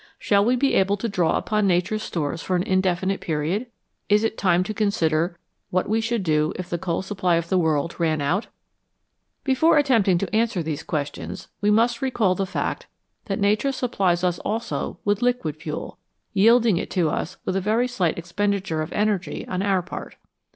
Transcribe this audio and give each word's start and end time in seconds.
Shall 0.17 0.43
we 0.43 0.55
be 0.55 0.73
able 0.73 0.97
to 0.97 1.07
draw 1.07 1.37
upon 1.37 1.67
Nature's 1.67 2.01
stores 2.01 2.41
for 2.41 2.55
an 2.55 2.63
indefinite 2.63 3.21
period? 3.21 3.67
Is 4.09 4.23
it 4.23 4.35
time 4.35 4.63
to 4.63 4.73
consider 4.73 5.37
what 5.69 5.87
we 5.87 6.01
should 6.01 6.23
do 6.23 6.53
if 6.55 6.71
the 6.71 6.79
coal 6.79 7.03
supply 7.03 7.35
of 7.35 7.49
the 7.49 7.57
world 7.59 7.99
ran 7.99 8.19
out? 8.19 8.47
Before 9.43 9.77
attempting 9.77 10.17
to 10.17 10.35
answer 10.35 10.63
these 10.63 10.81
questions, 10.81 11.49
we 11.61 11.69
must 11.69 12.01
recall 12.01 12.33
the 12.33 12.47
fact 12.47 12.87
that 13.25 13.37
Nature 13.37 13.71
supplies 13.71 14.23
us 14.23 14.39
also 14.39 14.97
with 15.05 15.21
liquid 15.21 15.55
fuel, 15.57 15.99
yielding 16.33 16.77
it 16.77 16.89
to 16.89 17.11
us 17.11 17.37
with 17.45 17.55
a 17.55 17.61
very 17.61 17.87
slight 17.87 18.17
expenditure 18.17 18.81
of 18.81 18.91
energy 18.93 19.47
on 19.47 19.61
our 19.61 19.83
part. 19.83 20.15